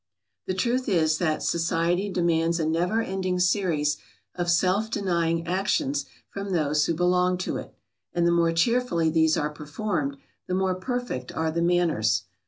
]The 0.47 0.55
truth 0.55 0.89
is 0.89 1.19
that 1.19 1.43
society 1.43 2.09
demands 2.09 2.59
a 2.59 2.65
never 2.65 3.03
ending 3.03 3.37
series 3.39 3.97
of 4.33 4.49
self 4.49 4.89
denying 4.89 5.45
actions 5.45 6.07
from 6.27 6.49
those 6.53 6.87
who 6.87 6.95
belong 6.95 7.37
to 7.45 7.57
it, 7.57 7.75
and 8.11 8.25
the 8.25 8.31
more 8.31 8.51
cheerfully 8.51 9.11
these 9.11 9.37
are 9.37 9.51
performed, 9.51 10.17
the 10.47 10.55
more 10.55 10.73
perfect 10.73 11.31
are 11.33 11.51
the 11.51 11.61
manners. 11.61 12.23